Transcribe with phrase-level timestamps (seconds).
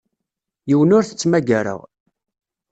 [0.69, 1.79] Yiwen ur t-ttmagareɣ.